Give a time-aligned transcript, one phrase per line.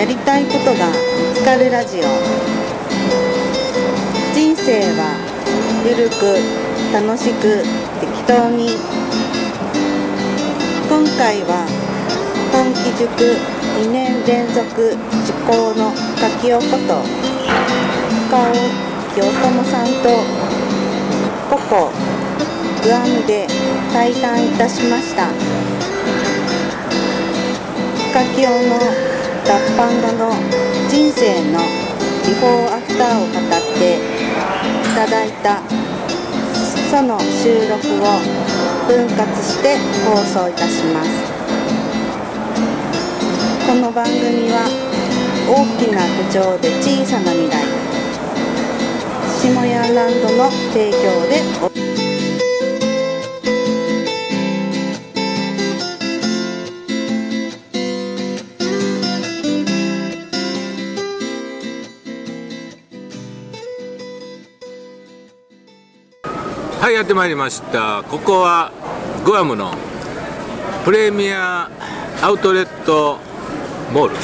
[0.00, 0.94] やりたいことが見
[1.34, 2.04] つかるラジオ。
[4.32, 5.12] 人生は
[5.84, 6.40] ゆるく
[6.90, 7.60] 楽しく
[8.00, 8.70] 適当に
[10.88, 11.68] 今回は
[12.50, 13.36] 本気塾
[13.84, 17.04] 2年連続受講の柿尾こと。
[18.30, 18.54] 深尾
[19.12, 20.08] 清友さんと。
[21.50, 21.90] ココ
[22.84, 23.46] グアムで
[23.92, 25.28] 対談いたしました
[28.12, 29.09] 深清の
[29.50, 30.30] 脱藩後の
[30.88, 31.58] 人生の
[32.24, 34.00] ビフォーアフターを語ってい
[34.94, 35.60] ただいた
[36.88, 38.22] その収録を
[38.86, 41.10] 分割して放送いたします。
[43.66, 44.70] この番組は
[45.48, 47.66] 大きな手帳で小さな未来。
[49.42, 51.99] 下屋ランドの提供でお
[66.90, 68.02] はいやってまいりました。
[68.10, 68.72] ここは
[69.24, 69.72] グアムの
[70.84, 71.70] プレミア
[72.20, 73.18] アウトレット
[73.92, 74.16] モール、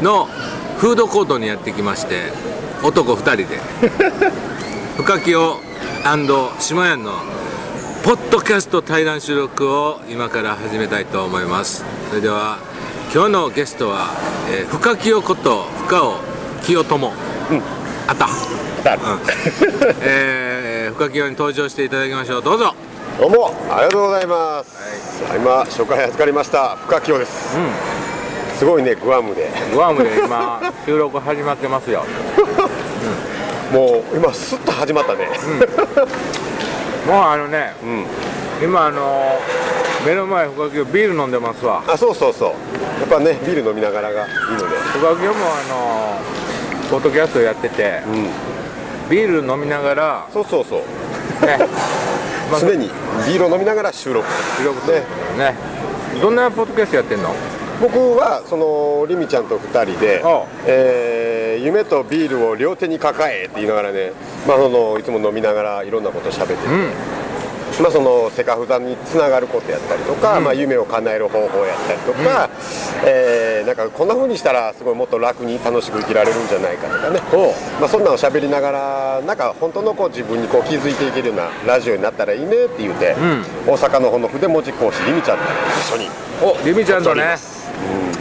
[0.00, 0.04] ん。
[0.04, 0.24] の
[0.78, 2.32] フードコートにやってきまして
[2.82, 3.60] 男2人で。
[4.98, 5.56] 深清
[6.58, 7.12] 下屋の
[8.02, 11.84] ポッドキャスト対談収録を今から始めたいと思います。
[12.08, 12.58] それでは
[13.14, 14.08] 今日のゲストは、
[14.50, 16.16] えー深清こと深尾
[16.64, 17.12] 清友、
[18.08, 18.28] あった。
[20.00, 20.53] えー、
[20.94, 22.42] 深清に登場していただきましょう。
[22.42, 22.72] どうぞ。
[23.18, 27.56] どうもありがとうございます、今初回預かりました深清です、
[28.56, 29.50] すごいねグアムで。
[29.72, 32.04] グアムで今収録始まってますよ。
[33.72, 35.28] もう今スッと始まったね。
[37.06, 38.06] もうあのねうん、
[38.62, 39.40] 今あの
[40.06, 41.82] 目の前深清ビール飲んでますわ。
[41.86, 42.48] あそうそうそう。
[43.00, 44.76] やっぱねビール飲みながらがいいので。
[44.92, 46.18] 深清もあの
[46.90, 48.28] ポッドキャストやっててうん
[49.10, 51.46] ビール飲みながらそうそうそう。
[51.46, 51.58] ね。
[52.50, 52.90] まあ常に
[53.26, 54.26] ビールを飲みながら収録。
[54.58, 55.02] 収録する
[55.38, 55.54] ね。
[56.20, 57.30] どんなポッドキャストやってんの？
[57.82, 64.12] 僕はそのリミちゃんと2人でおう「えー夢とビールを両手に抱え」って言いながらね、
[64.46, 66.90] まあ、そのいつも飲みながらいろんなこと喋ってて、うん
[67.80, 72.48] まあ、そのセカフザにつながることやったりとか、まあ、夢を叶える方法やったりとか、
[73.04, 77.18] えーなんかこんな風にしたらすごいもっと楽に楽しく生きられるんじゃないかとかね、
[77.80, 83.14] まあ、そんなのを喋りながらなんか本当のこう自分にこう気づいていけるようなラジオになったらいいねって言うて、
[83.66, 85.44] 大阪の方の筆文字講師りみちゃんと
[85.80, 86.10] 一緒に。
[86.42, 87.36] おリミちゃんとね。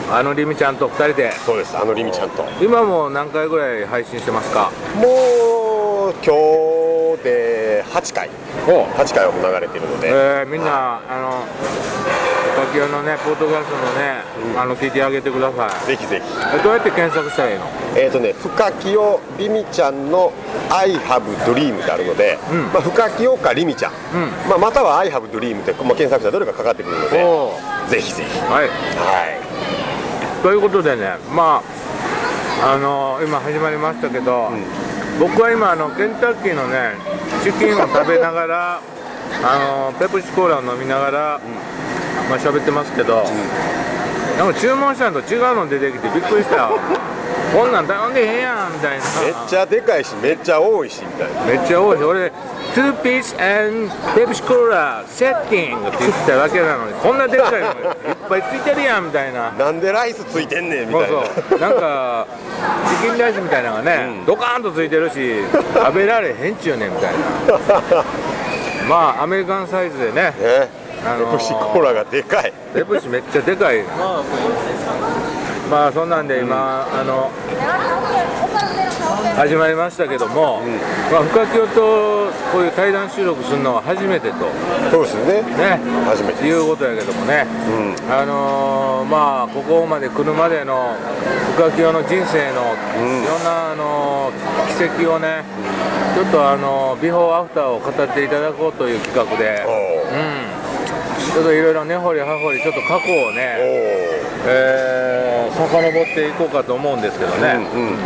[0.10, 1.34] あのリミちゃんと2人で。
[1.46, 2.46] そうですあのりみちゃんと。
[2.62, 4.72] 今もう何回ぐらい配信してますか？
[4.96, 6.34] もう今
[6.70, 6.73] 日で
[7.94, 8.30] 8回。
[8.68, 11.46] お8回はもう流れているので、えー、みんなあの
[12.56, 14.22] 深清のねポッドキャストのね、
[14.58, 15.88] あの聞いてあげてください。
[15.88, 16.26] ぜひぜひ。
[16.56, 17.66] えどうやって検索したらいいの？
[17.96, 20.32] えーとね、深清りみちゃんの
[20.70, 22.64] 「I have dream」ってあるので、うん。
[22.74, 23.96] まあ、深清かりみちゃん、ん。
[24.50, 27.52] まあ、または「I have dream」って、まあ、検索したらどれかかかってくるのでお
[27.90, 28.40] ぜひぜひ。
[28.42, 28.68] はい。
[28.68, 28.74] はい。
[30.42, 31.62] ということでねま
[32.62, 34.50] ああの今始まりましたけど、
[35.20, 36.94] 僕は今あのケンタッキーのね
[37.44, 38.82] チキンを食べながら
[39.44, 41.42] あのペプシコーラを飲みながら、
[42.30, 43.24] まあ喋ってますけど、
[44.38, 46.72] なんか注文したのと違うの出てきてびっくりした。
[47.54, 49.04] こんなん頼んでへんやんみたいな。
[49.22, 51.44] めっちゃでかいしめっちゃ多いしみたいな。
[51.46, 52.32] めっちゃ多いし俺
[52.74, 57.74] 2 piece and ペプシコーラセッティングって言っただけなのにこんなでっかいのいっ
[58.28, 59.52] ぱいついてるやんみたいな。
[59.52, 61.26] なんでライスついてんねんみそうたいな。
[61.50, 62.28] そうなんか
[63.02, 65.44] チキンライスみたいなのがね、ドカーンとついてるし
[65.76, 67.20] 食べられへんちゅうねんみたいな。
[68.90, 70.34] まあアメリカンサイズでねね。
[71.06, 72.54] あのーペプシコーラがでかい。
[72.74, 73.84] ペプシめっちゃでかい。
[75.70, 77.30] まあそんなんで今、あの
[79.36, 80.62] 始まりましたけども、
[81.12, 82.23] まあ、深清と
[82.54, 84.46] こういう対談収録するのは初めてと。
[84.92, 85.42] そうですよね。
[85.58, 85.82] ね。
[86.06, 87.48] 初めていうことやけどもね、
[88.08, 90.96] あのーまあここまで来るまでの
[91.58, 95.44] 深清の人生のいろんな、あのー奇跡をね
[96.14, 100.14] ちょっとあのービフォーアフターを語っていただこうという企画で、おう。
[100.14, 107.98] ん、ちょっといろいろ根掘り葉掘りちょっと過去をおね、おえー、遡っていこうかと思うんですけどね、うんうん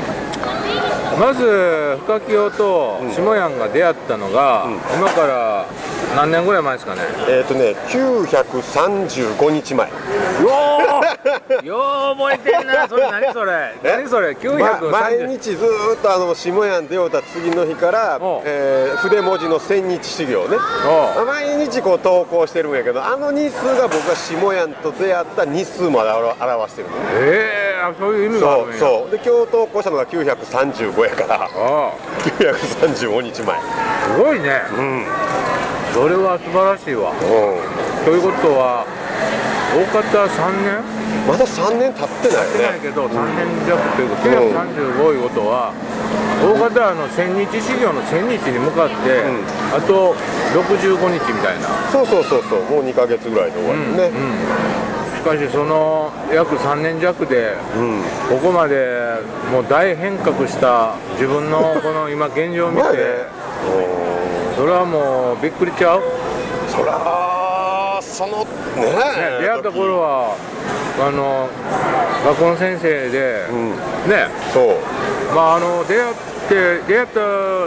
[1.19, 5.65] まず深清と下ヤンが出会ったのが、今から
[6.15, 7.01] 何年ぐらい前ですかね？
[7.27, 9.89] えっ、とね935日前。
[9.89, 10.45] う
[11.65, 11.75] よ
[12.13, 13.09] う覚えてんなそれ。
[13.11, 13.73] 何それ？
[13.83, 20.57] 何それ？930、ま毎日ずーっとあの下屋に出ようた次の日からえー筆文字の千日修行ね。
[21.25, 27.01] 毎日こう投稿してるんやけどあの日数が僕が下屋と出会った日数まで表表してるのね。
[27.15, 28.89] ええあそういう意味があるんやそう。
[29.01, 31.43] そうで今日投稿したのが935やから。
[31.45, 31.93] ああ。
[32.39, 33.59] 935日前。
[33.59, 34.61] すごいね。
[34.77, 35.05] うん。
[35.93, 37.11] それは素晴らしいわ。
[37.11, 37.15] う
[38.05, 38.85] ということは
[39.73, 40.79] 大方3年？
[40.79, 40.97] ん
[41.27, 45.73] まだ3年経ってないしてないよねけど3年弱というか935いうことは
[46.39, 48.95] 大方あの千日修行の千日に向かって、
[49.27, 49.43] ん。
[49.75, 50.15] あと
[50.55, 51.67] 65日みたいな。
[51.91, 52.61] そうそうそうそう。
[52.71, 54.07] もう2ヶ月ぐらいで終わりね。
[54.07, 54.96] し
[55.27, 59.19] かしその約3年弱でうん、ここまで
[59.51, 62.83] もう大変革した自分のこの今現状を見て、
[64.55, 66.03] それはもうびっくりちゃう、
[66.69, 68.45] そらその
[68.75, 68.87] ね。
[69.41, 70.35] 出会った頃は
[70.99, 71.49] あの
[72.25, 73.69] 学校の先生で、うん。
[74.09, 74.27] ね。
[74.53, 75.35] そう。
[75.35, 76.13] まああの出会っ
[76.47, 77.19] て出会った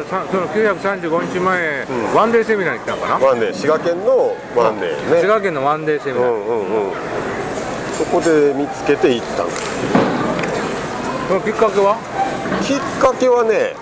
[0.08, 2.14] さその935日前、うん。
[2.14, 3.54] ワンデーセミナーに来たのかな、ワンデー。
[3.54, 5.16] 滋賀県のワンデーね。
[5.20, 7.19] 滋賀県のワンデーセミナー、うんうんうん
[8.00, 9.50] そこで見つけて行ったの。
[11.28, 11.98] そのきっかけは？
[12.64, 13.76] きっかけはね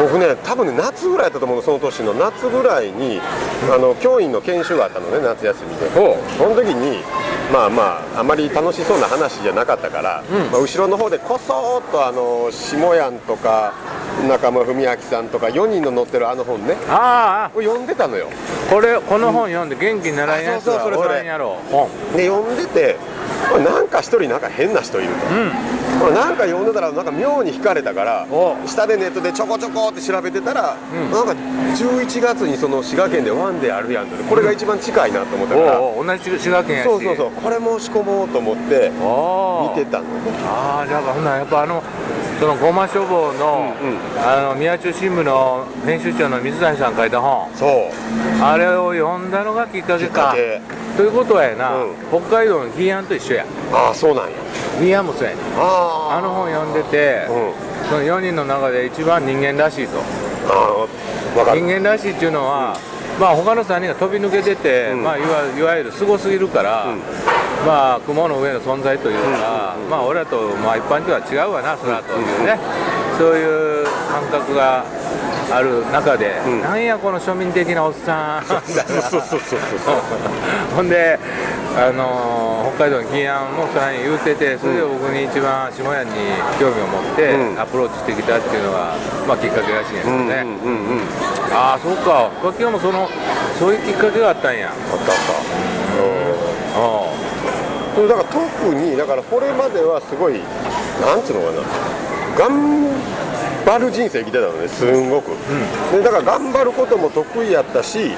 [0.00, 2.14] 僕ね多分ね夏ぐらいだったと思うのその年の。
[2.14, 3.20] 夏ぐらいに
[3.68, 5.90] あの教員の研修があったのね夏休みで。
[5.92, 6.00] そ
[6.48, 7.04] の時に
[7.52, 7.82] まあま
[8.16, 10.50] ああまり楽しそうな話じゃなかったから、うん。
[10.50, 13.74] まあ、後ろの方でこそーっとあの下やんとか
[14.28, 16.76] 中村文明さんとか4人の載ってるあの本ね。
[16.88, 18.28] ああを読んでたのよ。
[18.70, 21.08] これこの本読んで元気にならんやつはあそうそうそれそれ。
[21.08, 21.88] おらんやろ本。
[22.16, 22.96] で読んでて
[23.52, 26.00] これなんか一人なんか変な人いると、うん。
[26.00, 28.56] これなんか読んでたらなんか妙に惹かれたからお。
[28.66, 31.10] 下でネットでちょこちょこって調べてたら、ん。
[31.10, 34.16] なんか11月にその滋賀県でワンデーあるやんと。
[34.24, 36.88] これが一番近いなと思ったから、おうおう同じ滋賀県やし。
[36.88, 37.30] そうそうそう。
[37.32, 40.10] これ申し込もうと思って見てたのね。
[40.46, 41.82] ああじゃあほんならやっぱあの
[42.42, 43.98] そのごま書房の,、うんうん。
[44.18, 47.48] あの宮中新聞の編集長の水谷さん書いた本。
[47.54, 48.42] そう。
[48.42, 50.34] あれを読んだのがきっかけか。
[50.96, 51.94] ということはやな、うん。
[52.10, 53.46] 北海道のヒーアンと一緒や。
[53.72, 54.32] ああそうなんや。
[54.80, 55.38] ヒーアンもそうやねん。
[55.56, 57.88] ああの本読んでて、うん。
[57.88, 60.00] その4人の中で一番人間らしいと。
[60.00, 60.02] あ
[60.50, 60.86] あ
[61.36, 62.76] 分か人る間らしいっていうのは、
[63.20, 65.04] まあ他の3人が飛び抜けてて、うん。
[65.04, 67.02] まあ、いわいわゆるすごすぎるから、うん
[67.66, 72.58] まあ雲の上の存在というか、まあ俺らと、まあ、一般とは違うわなそらというね、
[73.18, 74.84] そういう感覚が
[75.50, 76.60] ある中で、うん。
[76.62, 79.96] なんやこの庶民的なおっさんそうそうそうそうそう。
[80.74, 81.18] ほんで、
[81.76, 86.10] あのー北海道の紀安もそれに言うててそれで僕に一番下屋に
[86.58, 87.60] 興味を持ってうん。
[87.60, 88.94] アプローチしてきたっていうのが、
[89.28, 91.00] まあ、きっかけらしいんですうんうんよね、うんうん。
[91.52, 92.30] ああそうか。
[92.42, 93.08] 楽器もその
[93.58, 94.68] そういうきっかけがあったんや。
[94.68, 95.32] あったあった。
[96.02, 97.11] うん
[97.94, 100.40] だから特にだからこれまではすごい
[101.00, 102.88] なんていうのかな頑
[103.64, 105.30] 張る人生生きてたのねすんごく、
[105.92, 108.12] でだから頑張ることも得意やったし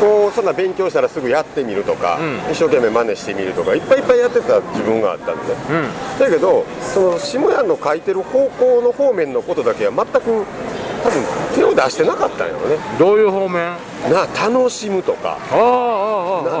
[0.00, 2.52] こうそんな勉強したらすぐやってみるとか、うん。
[2.52, 6.18] 一生懸命真似してみるとかいっぱいいっぱいやってた自分があったんで、あうん。
[6.18, 10.44] だけどその下屋の書いてる方向の方面のことだけは全く
[11.02, 11.24] 多分
[11.56, 12.76] 手を出してなかったんやろね。
[12.98, 13.72] どういう方面？
[14.04, 15.38] あな楽しむとか。
[15.50, 15.60] あああ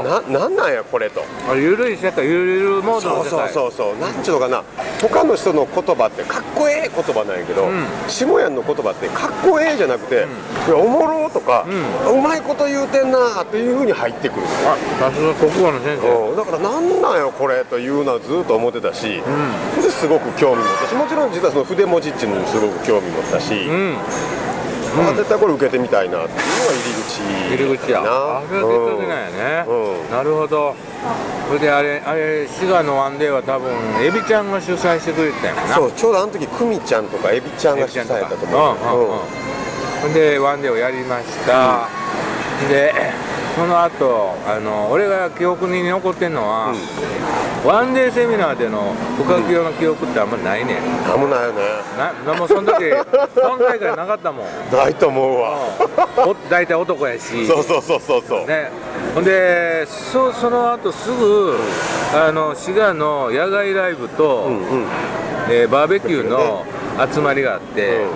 [0.00, 1.22] あなななんなんやこれと。
[1.48, 3.98] あゆるい世界ゆるゆるモードそうそうそうそう。
[3.98, 4.64] なんちゅうのかな。
[5.00, 7.84] 他の人の言葉ってかっこええ言葉なんやけど、うん。
[8.08, 10.26] 下屋の言葉ってかっこええじゃなくて、
[10.66, 11.66] いやおもろとか、
[12.10, 16.30] うまいこと言うてんなっていうふうに入ってくる、あさすが国語の先生。
[16.30, 16.36] うん。
[16.36, 19.20] だからなんなんやこれというのはずっと思ってたし、
[19.76, 23.96] ですごく興味持ったしもちろん実はその筆文字っていうのにすごく興味持ったし、うん
[24.96, 26.24] まあ、絶対これ受けてみたいな。
[26.24, 27.20] っていうのが入り口。
[27.54, 28.02] 入り口や。
[28.04, 30.10] あそれがきっかけなんやね、うん。
[30.10, 30.74] なるほど。
[31.48, 33.70] それであれあれ滋賀のワンデーは多分
[34.02, 35.74] エビちゃんが主催してくれてたんやな。
[35.76, 39.20] そうちょうどあの時久美ちゃんとかエビちゃんが主催やったと思う、
[40.06, 41.88] うんでワンデーをやりました、
[42.68, 42.92] で
[43.56, 46.72] その後あの俺が記憶に残ってんのは、
[47.66, 50.78] ワンデーセミナーでの深木用の記憶ってあんまりないね。
[50.78, 51.62] んなんもないよね。
[52.24, 54.46] なもうその時存在感なかったもん。
[54.70, 55.58] ないと思うわ、
[56.18, 57.44] お大体男やし。
[57.46, 58.70] そうそうそうそうそう、ね、
[59.14, 61.58] ほんでそその後すぐ
[62.14, 64.86] あの滋賀の野外ライブと、うんうん。
[65.50, 66.64] えーバーベキューの
[67.12, 68.06] 集まりがあって、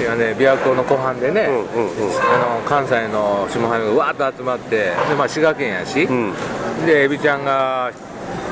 [0.00, 2.10] いやね、琵琶湖の湖畔でね、うんうんうん。
[2.20, 6.32] あの関西の下半がわーっと集まってで、まあ、滋賀県やし、うん。
[6.86, 7.92] でエビちゃんが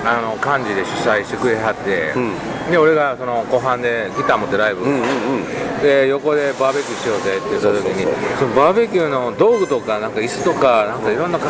[0.08, 2.70] あの幹事で主催してくれはって、うん。
[2.70, 5.04] で俺がその湖畔でギター持ってライブ、うんうんう
[5.40, 5.82] ん。
[5.82, 11.46] で横でバーベキューしようぜって言った時にそのバーベキューの道具とかなんか椅子とかなんかいろんなか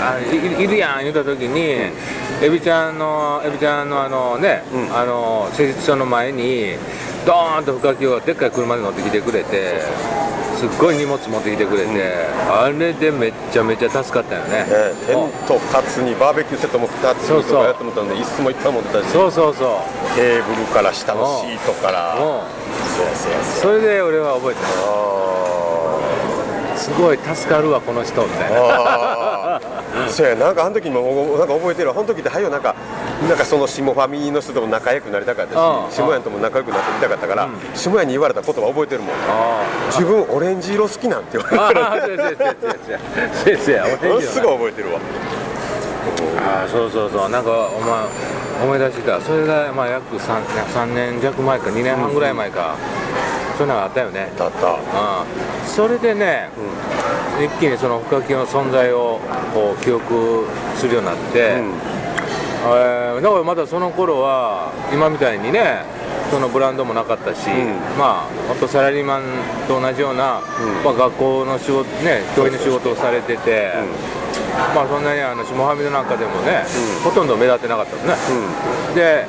[0.00, 1.90] あいるやん言った時に、
[2.40, 4.96] エビちゃんのエビちゃんのあのね、うん。
[4.96, 6.76] あの施術所の前に
[7.26, 9.80] ドーンと深木をでっかい車で乗ってきてくれて
[10.56, 11.90] すっごい荷物持ってきてくれて、
[12.50, 14.64] あれでめっちゃめちゃ助かったよね。
[14.64, 14.66] ね
[15.06, 20.16] テント2つにバーベキューセットも2つにとかやってもらったんで椅子もいっぱい持ってたしそうそうそう。
[20.16, 22.16] テーブルから下のシートから。
[22.16, 22.42] も
[23.60, 24.66] それで俺は覚えてあ
[26.74, 28.58] るすごい助かるわこの人みたいな
[30.08, 31.02] そうやなんかあの時も
[31.38, 31.88] なんか覚えてる？
[31.88, 32.74] わあの時ってはよなんか
[33.28, 35.54] なんかその下ファミの人とも仲良くなりたかった
[35.90, 37.52] し下屋とも仲良くなってみたかったから、うん。
[37.74, 39.10] 下屋に言われた言葉覚えてるもん。
[39.28, 41.80] あ自分オレンジ色好きなんて言われ
[44.22, 45.00] すぐ覚えてるわ。
[46.40, 47.30] ああそうそうそう。
[47.30, 48.06] なんかお前
[48.62, 49.20] 思い出してきた。
[49.20, 52.76] それがまあ約 3, 3年弱前か2年半ぐらい前か、
[53.56, 54.32] そういうのがあったよね。
[54.38, 54.66] だった。
[54.72, 54.78] うん。
[55.66, 56.48] それでね、
[57.44, 59.20] 一気にその深木の存在を
[59.54, 61.72] こう記憶するようになって、うん。
[62.66, 65.82] えーだからまだその頃は今みたいにね
[66.30, 67.74] そのブランドもなかったし、ん。
[67.98, 69.22] まあ本当サラリーマン
[69.66, 70.40] と同じような、
[70.84, 73.72] まあ、学校の仕事ね教員の仕事をされてて、
[74.74, 76.64] まあそんなにあの下はみの中でもね、
[77.02, 78.14] ほとんど目立ってなかったのね、
[78.94, 79.26] で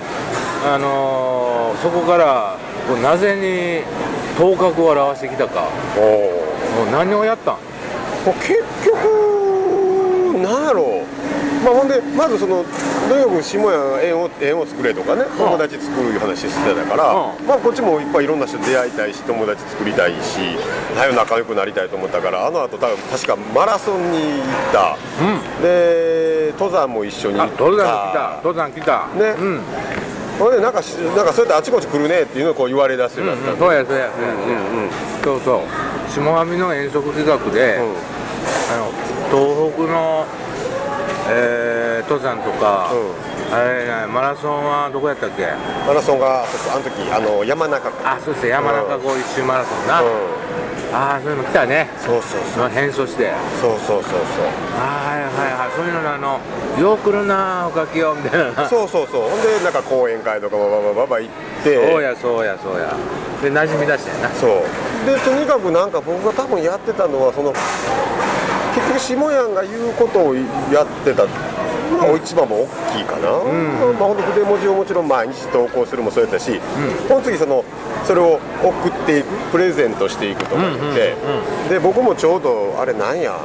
[0.65, 3.83] あのーそこからこうなぜに
[4.37, 5.69] 頭角を現してきたか。
[6.69, 7.57] もう何をやったん
[8.29, 8.93] もう結局
[10.37, 11.05] なんやろう。
[11.65, 12.63] まあほんでまずその
[13.09, 17.47] とにかく下屋縁を縁を作れとかね友達作るいう話してたから、うん。
[17.47, 20.39] まあこっちもいっぱいいろんな人出会いたいし友達作りたいし
[20.95, 24.95] 早く仲良くなりたいと思ったからあの後多分確かマラソンに行った。
[25.57, 25.63] うん。
[25.63, 27.63] で登山も一緒に行あった。
[27.63, 28.35] 登山来た。
[28.43, 29.07] 登山来た。
[29.15, 29.29] ね。
[29.39, 29.61] うん。
[30.37, 33.59] ほんでなんかしなんかそうやってあちこち来るねっていうのをこう言われ出すようになったんで。
[33.59, 34.31] そうやそうやそうや。
[34.37, 34.89] そうやうんうん。
[35.23, 35.61] そうそう。
[36.09, 38.18] 下上の遠足企画で、うん
[39.31, 40.25] 東北の、
[41.29, 45.45] えー登山とか、うあれねマラソンはどこやったっけ？
[45.85, 48.49] マラソンがあの時あの山中かあそうですね。
[48.49, 50.07] 山中湖一周マラソンな、うん。
[50.95, 51.89] ああそういうの来たね。
[51.99, 53.31] そうそうその変装して。
[53.61, 54.23] そうそうそうそう。
[54.79, 55.75] はいはいはい。
[55.75, 56.39] そういうのあの
[56.79, 58.67] よう来るなおかきよみたいな。
[58.67, 59.29] そうそうそう。
[59.29, 61.33] ほんでなんか講演会とかバババババ行っ
[61.63, 61.91] て。
[61.91, 62.95] そうやそうやそうや。
[63.43, 64.29] で馴染み出してんな。
[64.29, 64.49] そう。
[65.05, 67.53] でとにかくなんか僕が多分やってたのはその
[68.93, 70.41] 結局下屋が言うことをや
[70.83, 72.67] ってたのが一番も大
[72.97, 73.93] きいかな、ん。
[73.99, 76.59] まあ、ほんと筆文字をもちろん毎日投稿するもそうやったし、
[77.07, 77.63] この次その
[78.05, 81.15] それを送っていくプレゼントしていくとか言って、
[81.69, 83.39] で僕もちょうどあれなんや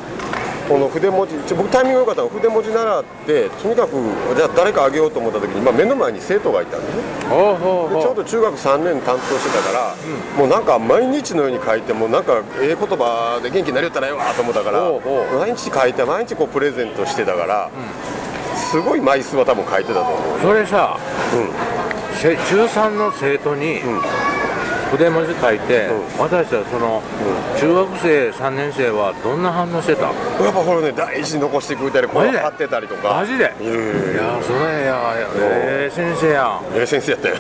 [0.69, 3.93] この筆文字僕タイミング良かったのが筆文字習ってとにかく
[4.35, 6.95] じゃあ誰かあげようと思った時に、まあ、目の前に生徒がいたんでね
[7.95, 9.97] でちょうど中学3年担当してたから、
[10.37, 14.81] もうなんか毎日のように書いてもうなんかええ言葉で元気になりよったらええわと思ったから
[15.39, 17.71] 毎日書いて毎日こうプレゼントしてたから、
[18.57, 20.99] すごい枚数は多分書いてたと思うそれさ
[21.35, 21.85] うん。
[22.17, 24.01] せ中3の生徒にん
[24.97, 27.03] 筆文字書いて、う渡したらその、
[27.59, 30.03] 中学生3年生はどんな反応してた？
[30.05, 30.15] やっ
[30.53, 32.39] ぱこれね大事に残してくれたりこうマジで？
[32.39, 33.15] 貼ってたりとか。
[33.15, 33.45] マジで？
[33.45, 33.51] いや
[34.43, 36.79] それやええ先生やん。
[36.79, 37.37] ええ先生やったよ。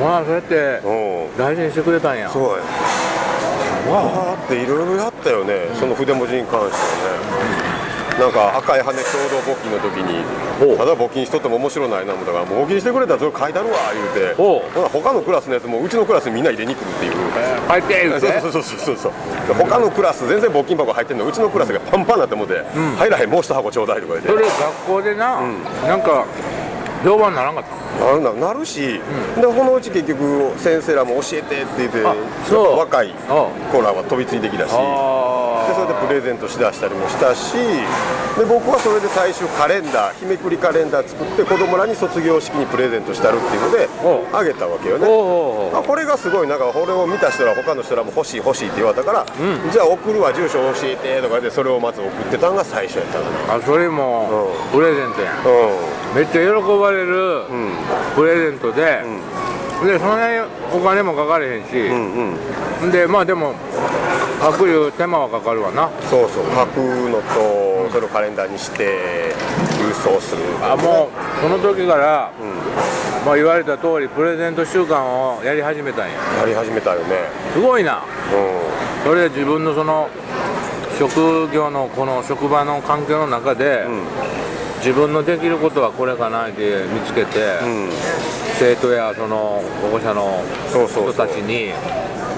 [0.00, 1.38] まあそうやってうん。
[1.38, 2.28] 大事にしてくれたんや。
[2.28, 2.64] そうや。
[3.92, 7.14] わーっていろいろやったよね、その筆文字に関しては
[7.66, 7.71] ね
[8.18, 10.22] なんか赤い羽共同募金の時に
[10.76, 14.34] ただ募金しとっても面白ないな思ったからもう募金してくれたらそれ書いてあるわ言うて。
[14.34, 14.70] ほう。
[14.72, 17.12] ほな他のクラスのやつもうちのクラスにみんな入れに来るっていう、
[17.68, 19.12] 書いて言うてそうそうそうそうそう。
[19.48, 22.62] で他のクラス全然募金箱入ってんのうちのクラスがパンパンになってもうて、
[22.98, 24.28] 入らへんもう一箱ちょうだいとか言って。
[24.28, 25.40] それ学校でな、
[25.86, 26.26] なんか
[27.04, 29.00] 評判ならんかったなるななるし、
[29.36, 32.02] でこのうち結局先生らも教えてって言って
[32.54, 34.70] 若いあ子らは飛びついてきたし。
[34.72, 34.76] あ
[35.68, 37.54] でそれでプレゼントしだしたりもしたし
[38.38, 43.88] で僕はそれで最初カレンダー日めくりカレンダー作って子供らに卒業式にプレゼントしたるっていうので
[44.32, 45.06] あげたわけよね。
[45.06, 49.26] あこれがすごいなんかこれを見た人ら他の人らも欲しい欲しいって言われたから、
[49.70, 55.38] じゃあ送るわ住所教えてとかでそれをまず送ってたのが最初やったかなあそれもうプレゼントやん。
[55.40, 55.42] う
[56.14, 57.76] めっちゃ喜ばれるんうん。
[58.14, 59.02] プレゼントで、
[59.84, 62.34] でそんなにお金もかかれへんし、うん
[62.82, 62.90] うん。
[62.90, 63.54] でまあでも
[64.42, 65.88] 書くいう手間はかかるわな。
[66.10, 66.44] そうそう。
[66.46, 69.32] 書くのとそれをカレンダーにして
[69.78, 70.42] 郵送する。
[70.60, 72.32] あもうその時から、
[73.24, 76.14] まあ、言われた通りプレゼント週間をやり始めたんや。
[76.40, 77.30] やり始めたよね。
[77.52, 77.98] すごいな。
[77.98, 78.00] う
[79.04, 80.08] それで自分のその
[80.98, 83.86] 職業のこの職場の環境の中で、
[84.78, 87.90] 自分のできることはこれかなって見つけて、んうん。
[88.58, 91.28] 生徒やその保護者のそうそうそう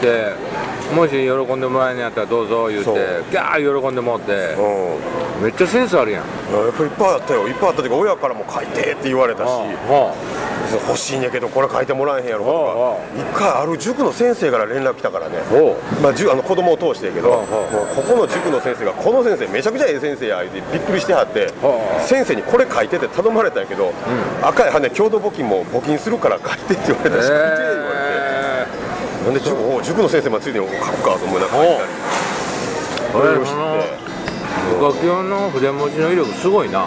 [0.04, 2.90] 人たちにでもし喜んでもらえんのやったらどうぞ言うて
[3.30, 4.32] ギャー喜んでもらって。
[4.54, 5.42] うん。
[5.42, 6.23] めっちゃセンスあるやん。
[6.23, 6.28] や
[6.68, 7.49] っぱりいっぱいあったよ。
[7.49, 9.49] いっぱいあったっていうか親からも書いてって言われたし。
[9.49, 10.14] は
[10.88, 13.20] 欲しいんやけどこれ書いてもらえへんやろとか。
[13.20, 15.38] 一回ある塾の先生から連絡来たからね。
[16.02, 17.44] まあ、あの子供を通してやけど、
[17.94, 23.92] ここの塾の先生がこの先生めちゃくちゃええ先生や言うてびっくりしてはって、はあ先生にこれ書いてって頼まれたんやけど、
[24.42, 28.03] 赤い羽共同募金も募金するから書いてって言われたし、書いて言われてえ
[29.25, 31.88] なんで塾お塾の先生もついでに書くかと思いながら書いたり。
[33.11, 36.87] それを知ってー、部活用の筆文字の威力すごいな。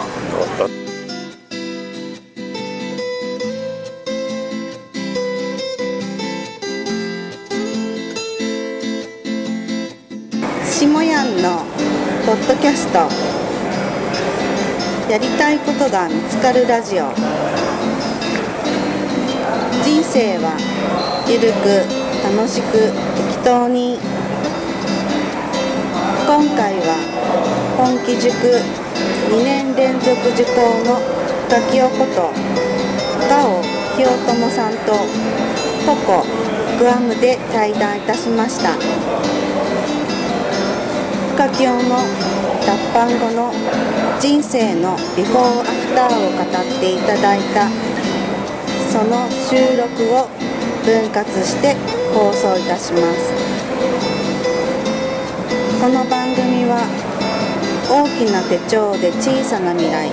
[10.64, 11.66] 下やんの
[12.28, 13.00] ポッドキャスト。
[15.12, 17.12] やりたいことが見つかるラジオ。
[19.84, 20.56] 人生は
[21.28, 23.98] ゆるく楽しく適当に
[26.26, 26.98] 今回は
[27.78, 28.34] 本気塾
[29.30, 31.00] 2年連続受講の
[31.50, 32.32] ガオこと
[33.30, 33.62] ガオ
[33.96, 34.94] 清友さんと
[35.86, 36.26] ポコ
[36.80, 38.76] グアムで対談いたしました。
[41.36, 42.02] 深清の
[42.66, 43.54] 脱藩後の
[44.20, 47.70] 人生のビフォーアフターを語っていただいた。
[48.92, 50.28] その収録を
[50.84, 51.76] 分割して
[52.18, 53.32] 放送いたします
[55.80, 56.82] この番組は
[57.88, 60.10] 大きな手帳で小さな未来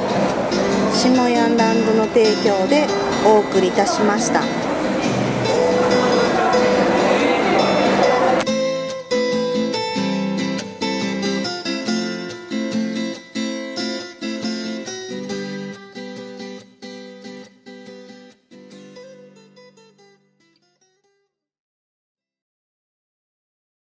[0.93, 2.87] 下山ランドの提供で
[3.25, 4.54] お送りいたしました。